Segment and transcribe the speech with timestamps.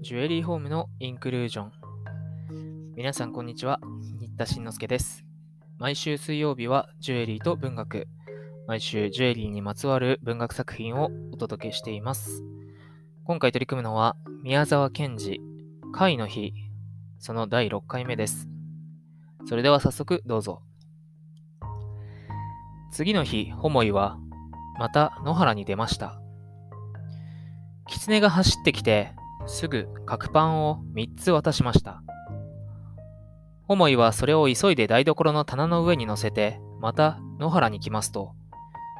[0.00, 1.72] ジュエリーホームのインクルージョン。
[2.94, 3.80] 皆さん、こんにちは。
[4.20, 5.24] 新田慎之介です。
[5.76, 8.06] 毎週水曜日はジュエリーと文学。
[8.68, 12.44] 毎週ジュエリーにまつわる文学作品をお届けしています。
[13.24, 14.14] 今回取り組むのは、
[14.44, 15.40] 宮沢賢治、
[15.92, 16.52] 会の日、
[17.18, 18.48] その第6回目です。
[19.46, 20.62] それでは早速どうぞ。
[22.92, 24.16] 次の日、ホモイは、
[24.78, 26.20] また野原に出ました。
[27.88, 29.17] 狐が走ってきて、
[29.48, 32.02] すぐ角パンを3つ渡しました。
[33.66, 38.34] ホモイはそれを急いで台所の棚の上に乗せて、また野原に来ますと、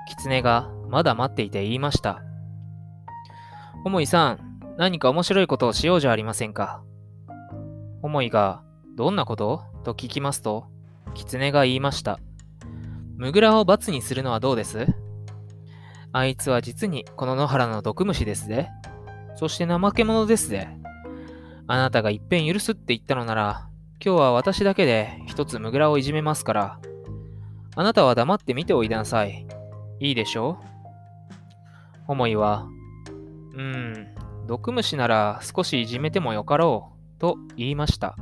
[0.08, 2.22] 狐がまだ待っていて言いました。
[3.84, 6.82] ホモイさん、何か面白いことをしようじゃありませんか。
[8.02, 8.62] ホモイが、
[8.96, 9.64] どんなこと？
[9.84, 10.66] と聞きますと、
[11.14, 12.18] 狐が言いました。
[13.16, 14.86] ムグラを罰にするのはどうです？
[16.12, 18.70] あいつは実にこの野原の毒虫ですぜ。
[19.38, 20.68] そして怠け者ですぜ。
[21.68, 23.68] あなたがいっぺん許すって言ったのなら、
[24.04, 26.80] 今日は私だけで一つムグラをいじめますから、
[27.76, 29.46] あなたは黙って見ておいでなさい。
[30.00, 32.04] いいでしょう？
[32.08, 32.66] ホモイは、
[33.52, 34.08] うーん、
[34.48, 38.16] 毒虫なら少しいじめてもよかろう、と言いました。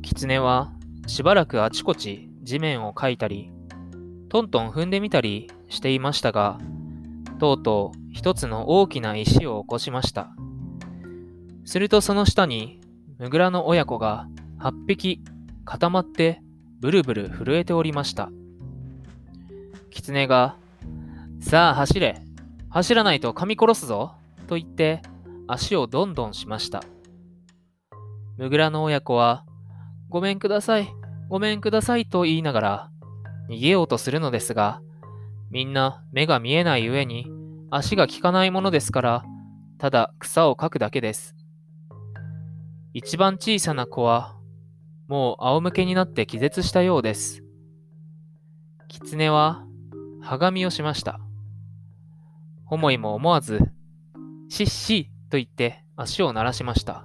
[0.00, 0.72] 狐は
[1.06, 3.52] しばらくあちこち地面をかいたり、
[4.30, 6.58] トントン踏んでみたりしていましたが、
[7.38, 10.30] とうとう一つの大きな石を起こしました。
[11.64, 12.80] するとその下に、
[13.18, 14.28] ムグラの親子が
[14.60, 15.22] 8匹
[15.64, 16.40] 固まって
[16.80, 18.30] ブルブル震えておりました。
[19.90, 20.56] 狐が、
[21.40, 22.22] さあ走れ
[22.70, 24.14] 走らないと噛み殺すぞ
[24.46, 25.02] と言って
[25.48, 26.82] 足をどんどんしました。
[28.36, 29.44] ムグラの親子は、
[30.08, 30.88] ごめんください、
[31.28, 32.90] ごめんくださいと言いながら
[33.48, 34.80] 逃げようとするのですが、
[35.50, 37.30] みんな目が見えない上に
[37.70, 39.24] 足が効かないものですから、
[39.78, 41.36] ただ草をかくだけです。
[42.92, 44.36] 一番小さな子は、
[45.08, 47.42] もう仰向けになって気絶したようです。
[48.88, 49.64] 狐は、
[50.20, 51.20] はがみをしました。
[52.64, 53.60] ホモイも思わず、
[54.48, 57.02] しっしと言って足を鳴らしました。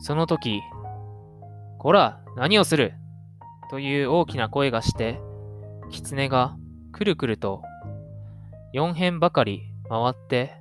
[0.00, 0.62] その時、
[1.78, 2.94] こら、何をする？
[3.70, 5.20] という大きな声がして、
[5.90, 6.56] 狐が
[6.92, 7.62] くるくると
[8.74, 10.54] 4辺ばかり回って、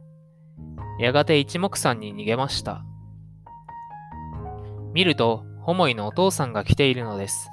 [1.00, 2.86] やがて一目散に逃げました。
[4.94, 7.50] 見ると、ホモイのお父さんが来ているのです。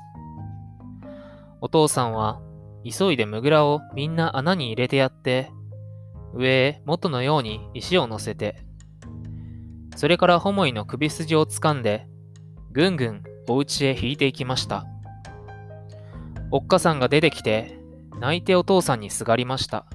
[1.61, 2.41] お父さんは、
[2.84, 5.50] 急いでムグラをみんな穴に入れてやって、
[6.34, 8.65] 上へ元のように石を乗せて、
[9.97, 12.06] それからホモイの首筋を掴んで、
[12.71, 14.87] ぐんぐんお家へ引いていきました。
[16.54, 17.78] おっかさんが出てきて、
[18.20, 19.86] 泣いてお父さんにすがりました。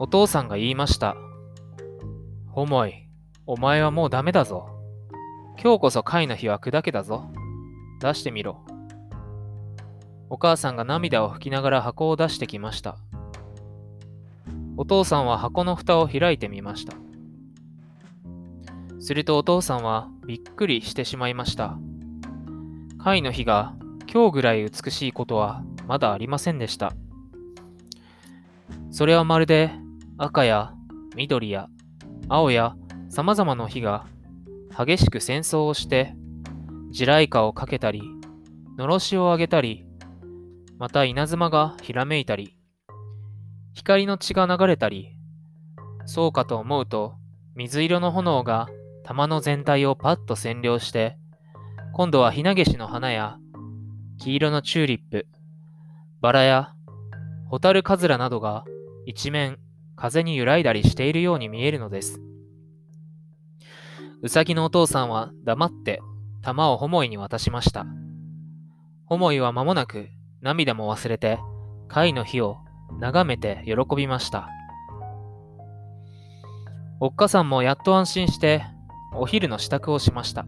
[0.00, 1.16] お父さんが言いました。
[2.48, 3.06] ホモイ、
[3.46, 4.68] お前はもうダメだぞ。
[5.62, 7.30] 今日こそ貝の日は砕けだぞ。
[8.00, 8.64] 出してみろ。
[10.28, 12.96] お母さんが涙を拭きながら箱を出してきました。
[14.76, 16.94] お父さんは箱の蓋を開いてみました。
[18.98, 21.78] するとお父さんはびっくりしてしまいました。
[22.98, 23.76] 貝の日が
[24.12, 26.92] 今日ぐらい美しいことはまだありませんでした。
[28.90, 29.72] それはまるで
[30.16, 30.72] 赤や
[31.16, 31.68] 緑や
[32.28, 32.76] 青や
[33.10, 34.06] 様々な火が
[34.74, 36.14] 激しく戦争をして
[36.90, 38.00] 地雷花をかけたり
[38.78, 39.84] のろしを上げたり
[40.78, 42.56] また稲妻がひらめいたり
[43.74, 45.10] 光の血が流れたり
[46.06, 47.16] そうかと思うと
[47.54, 48.68] 水色の炎が
[49.04, 51.18] 玉の全体をパッと占領して
[51.92, 53.36] 今度はひなげしの花や
[54.18, 55.26] 黄色のチューリップ
[56.20, 56.72] バラや
[57.48, 58.64] ホタルカズラなどが
[59.04, 59.58] 一面
[59.94, 62.20] 風に揺らいだりしているように見えるのです。
[64.22, 66.00] うさぎのお父さんは黙って
[66.42, 67.86] 玉をホモイに渡しました。
[69.04, 70.08] ホモイは間もなく
[70.40, 71.38] 涙も忘れて
[71.86, 72.58] 貝の火を
[72.98, 74.48] 眺めて喜びました。
[76.98, 78.64] おっかさんもやっと安心して
[79.14, 80.46] お昼の支度をしました。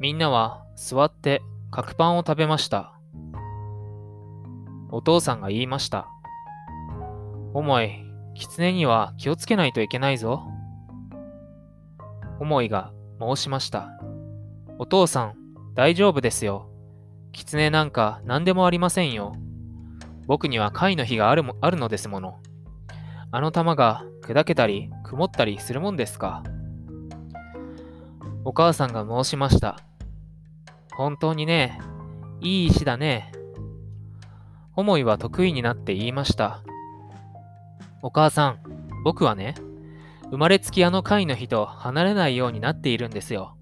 [0.00, 1.40] みんなは座って
[1.74, 2.92] 角パンを食べました。
[4.92, 6.06] お父さんが言いました。
[7.52, 7.90] 思い、
[8.34, 10.44] 狐には気をつけないといけないぞ。
[12.38, 13.90] 思いが申しました。
[14.78, 15.34] お父さん、
[15.74, 16.70] 大丈夫ですよ。
[17.32, 19.32] 狐なんか何でもありませんよ。
[20.28, 22.38] 僕には貝の日があるもあるのですもの。
[23.32, 26.44] あの玉が砕けたり曇ったりするもんですか。
[28.44, 29.80] お母さんが申しました。
[30.96, 31.80] 本当にね、
[32.40, 33.32] いい石だね。
[34.76, 36.62] 思いは得意になって言いました。
[38.02, 38.58] お母さん、
[39.04, 39.54] 僕はね、
[40.30, 43.56] 生まれつきあの階の日と離れないようになっているんですよ。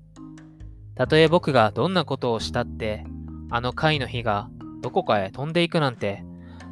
[0.95, 3.05] たとえ僕がどんなことをしたって、
[3.51, 4.49] あの階の日が
[4.83, 6.25] どこかへ飛んでいくなんて、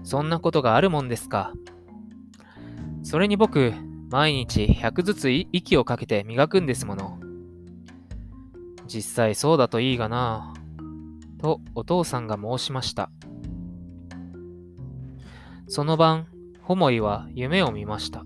[0.03, 1.53] そんなことがあるもんですか。
[3.03, 3.73] それに僕、
[4.11, 7.20] 毎日100ずつ息をかけて磨くんですもの。
[8.93, 10.53] 実際そうだといいがな、
[11.39, 13.09] とお父さんが申しました。
[15.69, 16.27] その晩、
[16.63, 18.25] ホモイは夢を見ました。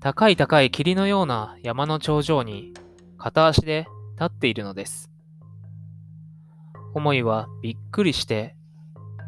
[0.00, 2.74] 高い高い霧のような山の頂上に
[3.18, 5.12] 片足で立っているのです。
[6.92, 8.56] ホモイはびっくりして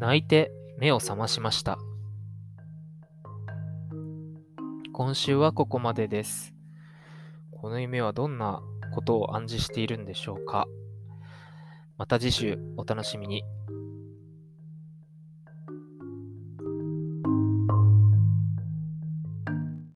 [0.01, 1.79] 泣いて目を覚ましました。
[4.91, 6.53] 今週はここまでです。
[7.51, 10.67] この夢はどんなことを暗示しているんでしょうか
[11.97, 13.43] また次週お楽しみに。